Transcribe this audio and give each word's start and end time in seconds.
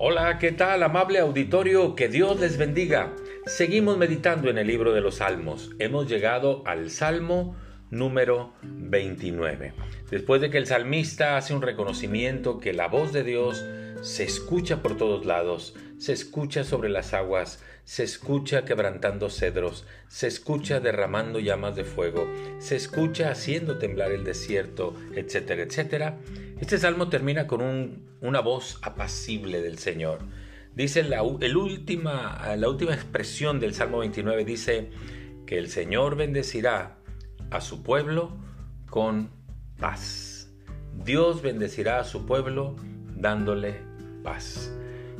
Hola, 0.00 0.38
¿qué 0.38 0.52
tal 0.52 0.84
amable 0.84 1.18
auditorio? 1.18 1.96
Que 1.96 2.06
Dios 2.06 2.38
les 2.38 2.56
bendiga. 2.56 3.16
Seguimos 3.46 3.98
meditando 3.98 4.48
en 4.48 4.56
el 4.56 4.68
libro 4.68 4.92
de 4.92 5.00
los 5.00 5.16
Salmos. 5.16 5.72
Hemos 5.80 6.08
llegado 6.08 6.62
al 6.66 6.90
Salmo 6.90 7.56
número 7.90 8.52
29. 8.62 9.72
Después 10.08 10.40
de 10.40 10.50
que 10.50 10.58
el 10.58 10.66
salmista 10.66 11.36
hace 11.36 11.52
un 11.52 11.62
reconocimiento 11.62 12.60
que 12.60 12.72
la 12.72 12.86
voz 12.86 13.12
de 13.12 13.24
Dios 13.24 13.64
se 14.00 14.22
escucha 14.22 14.82
por 14.82 14.96
todos 14.96 15.26
lados, 15.26 15.74
se 15.98 16.12
escucha 16.12 16.62
sobre 16.62 16.90
las 16.90 17.12
aguas, 17.12 17.60
se 17.82 18.04
escucha 18.04 18.64
quebrantando 18.64 19.30
cedros, 19.30 19.84
se 20.06 20.28
escucha 20.28 20.78
derramando 20.78 21.40
llamas 21.40 21.74
de 21.74 21.84
fuego, 21.84 22.28
se 22.60 22.76
escucha 22.76 23.32
haciendo 23.32 23.78
temblar 23.78 24.12
el 24.12 24.22
desierto, 24.22 24.94
etcétera, 25.16 25.62
etcétera. 25.62 26.18
Este 26.60 26.76
salmo 26.76 27.08
termina 27.08 27.46
con 27.46 28.02
una 28.20 28.40
voz 28.40 28.80
apacible 28.82 29.62
del 29.62 29.78
Señor. 29.78 30.18
Dice 30.74 31.04
la, 31.04 31.22
última, 31.22 32.56
la 32.56 32.68
última 32.68 32.94
expresión 32.94 33.60
del 33.60 33.74
Salmo 33.74 33.98
29, 33.98 34.44
dice 34.44 34.90
que 35.46 35.56
el 35.56 35.68
Señor 35.68 36.16
bendecirá 36.16 36.98
a 37.50 37.60
su 37.60 37.84
pueblo 37.84 38.36
con 38.90 39.30
paz. 39.78 40.50
Dios 41.04 41.42
bendecirá 41.42 42.00
a 42.00 42.04
su 42.04 42.26
pueblo 42.26 42.74
dándole 43.14 43.76
paz. 44.24 44.72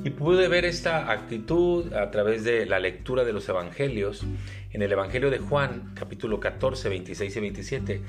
Y 0.05 0.11
pude 0.11 0.49
ver 0.49 0.65
esta 0.65 1.11
actitud 1.11 1.93
a 1.93 2.11
través 2.11 2.43
de 2.43 2.67
la 2.67 2.81
lectura 2.81 3.23
de 3.23 3.33
los 3.33 3.49
evangelios. 3.49 4.25
En 4.73 4.83
el 4.83 4.91
Evangelio 4.91 5.31
de 5.31 5.39
Juan, 5.39 5.93
capítulo 5.95 6.41
14, 6.41 6.89
26 6.89 7.37
y 7.37 7.41
27, 7.41 8.03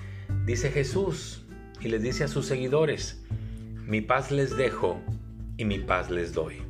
dice 0.45 0.71
Jesús 0.71 1.45
y 1.79 1.89
les 1.89 2.01
dice 2.01 2.23
a 2.23 2.27
sus 2.27 2.45
seguidores, 2.45 3.23
mi 3.85 4.02
paz 4.02 4.31
les 4.31 4.58
dejo 4.58 5.02
y 5.58 5.66
mi 5.66 5.80
paz 5.80 6.09
les 6.09 6.33
doy. 6.33 6.61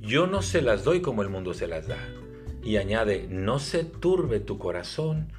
Yo 0.00 0.26
no 0.26 0.42
se 0.42 0.62
las 0.62 0.84
doy 0.84 1.00
como 1.00 1.22
el 1.22 1.28
mundo 1.28 1.54
se 1.54 1.66
las 1.66 1.88
da. 1.88 1.98
Y 2.62 2.76
añade, 2.76 3.26
no 3.28 3.58
se 3.58 3.84
turbe 3.84 4.40
tu 4.40 4.58
corazón 4.58 5.32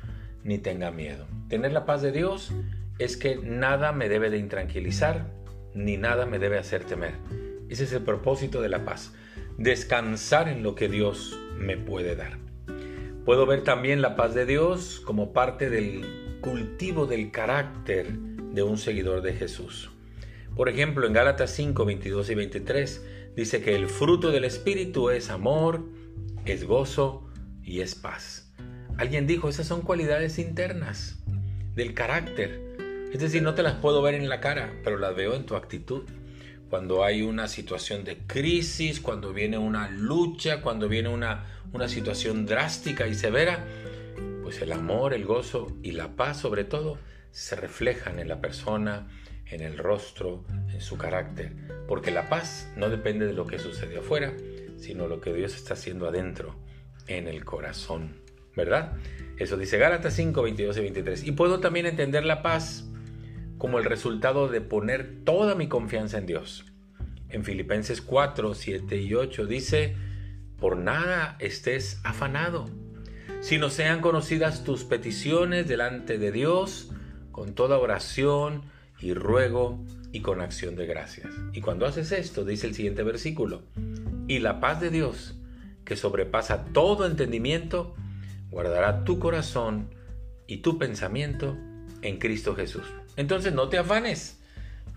ni 0.44 0.58
tenga 0.58 0.92
miedo. 0.92 1.28
Tener 1.50 1.72
la 1.72 1.86
paz 1.86 2.02
de 2.02 2.12
Dios 2.12 2.52
es 3.00 3.18
que 3.18 3.38
nada 3.38 3.92
me 3.92 4.10
debe 4.10 4.30
de 4.30 4.38
intranquilizar 4.38 5.32
ni 5.74 5.98
nada 5.98 6.26
me 6.26 6.40
debe 6.40 6.58
hacer 6.58 6.84
temer. 6.84 7.14
Ese 7.70 7.84
es 7.84 7.94
el 7.94 8.02
propósito 8.02 8.62
de 8.62 8.70
la 8.70 8.84
paz. 8.84 9.14
Descansar 9.58 10.48
en 10.50 10.64
lo 10.64 10.76
que 10.76 10.90
Dios 10.90 11.40
me 11.58 11.78
puede 11.78 12.16
dar. 12.16 12.38
Puedo 13.26 13.46
ver 13.46 13.64
también 13.64 14.02
la 14.02 14.16
paz 14.16 14.34
de 14.34 14.46
Dios 14.46 15.02
como 15.06 15.34
parte 15.34 15.70
del 15.70 16.40
cultivo 16.42 17.06
del 17.06 17.32
carácter 17.32 18.27
de 18.58 18.64
un 18.64 18.80
seguidor 18.80 19.22
de 19.22 19.34
Jesús. 19.34 19.92
Por 20.56 20.68
ejemplo, 20.68 21.06
en 21.06 21.14
Gálatas 21.14 21.52
5, 21.52 21.86
22 21.86 22.32
y 22.32 22.34
23 22.34 23.06
dice 23.36 23.62
que 23.62 23.76
el 23.76 23.88
fruto 23.88 24.32
del 24.32 24.46
Espíritu 24.46 25.12
es 25.12 25.30
amor, 25.30 25.86
es 26.44 26.66
gozo 26.66 27.30
y 27.64 27.82
es 27.82 27.94
paz. 27.94 28.52
Alguien 28.98 29.28
dijo, 29.28 29.48
esas 29.48 29.68
son 29.68 29.84
cualidades 29.84 30.40
internas 30.40 31.20
del 31.76 31.94
carácter. 31.94 32.60
Es 33.14 33.20
decir, 33.20 33.44
no 33.44 33.54
te 33.54 33.62
las 33.62 33.76
puedo 33.76 34.02
ver 34.02 34.16
en 34.16 34.28
la 34.28 34.40
cara, 34.40 34.74
pero 34.84 34.98
las 34.98 35.16
veo 35.16 35.36
en 35.36 35.46
tu 35.46 35.56
actitud 35.56 36.06
cuando 36.72 37.04
hay 37.04 37.22
una 37.22 37.48
situación 37.48 38.04
de 38.04 38.18
crisis, 38.26 39.00
cuando 39.00 39.34
viene 39.34 39.60
una 39.60 39.88
lucha, 39.88 40.64
cuando 40.64 40.90
viene 40.90 41.10
una, 41.10 41.46
una 41.74 41.88
situación 41.88 42.48
drástica 42.48 43.08
y 43.08 43.14
severa, 43.14 43.64
pues 44.42 44.60
el 44.64 44.72
amor, 44.72 45.14
el 45.14 45.26
gozo 45.26 45.78
y 45.84 45.92
la 45.92 46.16
paz 46.16 46.40
sobre 46.40 46.64
todo 46.64 46.98
se 47.38 47.56
reflejan 47.56 48.18
en 48.18 48.28
la 48.28 48.42
persona, 48.42 49.08
en 49.46 49.62
el 49.62 49.78
rostro, 49.78 50.44
en 50.74 50.82
su 50.82 50.98
carácter, 50.98 51.54
porque 51.88 52.10
la 52.10 52.30
paz 52.30 52.68
no 52.76 52.90
depende 52.90 53.28
de 53.28 53.34
lo 53.34 53.46
que 53.46 53.60
sucede 53.60 54.00
afuera, 54.00 54.34
sino 54.78 55.06
lo 55.06 55.22
que 55.22 55.32
Dios 55.34 55.56
está 55.56 55.76
haciendo 55.76 56.08
adentro, 56.08 56.56
en 57.06 57.28
el 57.28 57.46
corazón, 57.46 58.16
¿verdad? 58.56 58.94
Eso 59.38 59.56
dice 59.56 59.78
Gálatas 59.78 60.16
5, 60.16 60.42
22 60.42 60.78
y 60.78 60.82
23. 60.82 61.24
Y 61.26 61.32
puedo 61.34 61.60
también 61.60 61.86
entender 61.86 62.26
la 62.26 62.42
paz 62.42 62.90
como 63.60 63.78
el 63.78 63.86
resultado 63.86 64.48
de 64.48 64.62
poner 64.62 65.24
toda 65.24 65.54
mi 65.54 65.68
confianza 65.68 66.18
en 66.18 66.26
Dios. 66.26 66.66
En 67.30 67.44
Filipenses 67.44 68.02
4, 68.02 68.56
7 68.56 68.98
y 68.98 69.14
8 69.14 69.46
dice, 69.46 69.96
por 70.60 70.76
nada 70.76 71.36
estés 71.38 72.02
afanado, 72.04 72.66
sino 73.42 73.70
sean 73.70 74.02
conocidas 74.02 74.64
tus 74.64 74.86
peticiones 74.86 75.68
delante 75.68 76.18
de 76.18 76.32
Dios 76.32 76.96
con 77.38 77.54
toda 77.54 77.78
oración 77.78 78.64
y 79.00 79.14
ruego 79.14 79.80
y 80.12 80.22
con 80.22 80.42
acción 80.42 80.76
de 80.76 80.88
gracias. 80.88 81.32
Y 81.54 81.62
cuando 81.62 81.86
haces 81.86 82.12
esto, 82.12 82.44
dice 82.44 82.66
el 82.66 82.74
siguiente 82.74 83.04
versículo, 83.04 83.62
y 84.28 84.40
la 84.40 84.60
paz 84.60 84.82
de 84.82 84.90
Dios, 84.90 85.36
que 85.86 85.96
sobrepasa 85.96 86.66
todo 86.74 87.06
entendimiento, 87.06 87.94
guardará 88.50 89.04
tu 89.04 89.20
corazón 89.20 89.94
y 90.48 90.58
tu 90.64 90.80
pensamiento 90.80 91.56
en 92.02 92.18
Cristo 92.18 92.56
Jesús. 92.56 92.88
Entonces 93.18 93.54
no 93.54 93.70
te 93.70 93.78
afanes, 93.78 94.42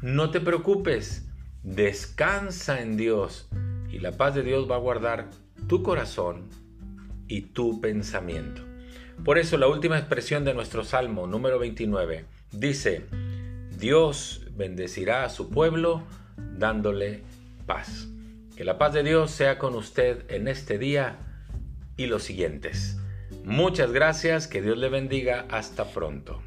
no 0.01 0.31
te 0.31 0.41
preocupes, 0.41 1.29
descansa 1.63 2.81
en 2.81 2.97
Dios 2.97 3.51
y 3.91 3.99
la 3.99 4.13
paz 4.13 4.35
de 4.35 4.45
Dios 4.45 4.67
va 4.67 4.77
a 4.77 4.79
guardar 4.79 5.29
tu 5.69 5.83
corazón 5.83 6.49
y 7.29 7.43
tu 7.43 7.83
pensamiento. 7.83 8.70
Por 9.25 9.39
eso 9.39 9.59
la 9.59 9.69
última 9.69 9.99
expresión 9.99 10.45
de 10.45 10.55
nuestro 10.55 10.83
Salmo 10.83 11.27
número 11.27 11.59
29 11.59 12.25
dice, 12.53 13.05
Dios 13.77 14.47
bendecirá 14.57 15.25
a 15.25 15.29
su 15.29 15.51
pueblo 15.51 16.03
dándole 16.57 17.23
paz. 17.67 18.09
Que 18.57 18.65
la 18.65 18.79
paz 18.79 18.95
de 18.95 19.03
Dios 19.03 19.31
sea 19.31 19.59
con 19.59 19.75
usted 19.75 20.25
en 20.31 20.49
este 20.49 20.79
día 20.79 21.19
y 21.97 22.07
los 22.07 22.23
siguientes. 22.23 22.99
Muchas 23.45 23.93
gracias, 23.93 24.49
que 24.49 24.63
Dios 24.63 24.79
le 24.79 24.89
bendiga, 24.89 25.47
hasta 25.51 25.93
pronto. 25.93 26.43